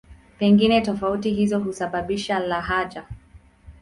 [0.39, 3.05] Pengine tofauti hizo husababisha lahaja.